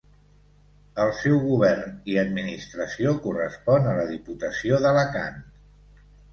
[1.03, 5.41] El seu govern i administració correspon a la Diputació d'Alacant.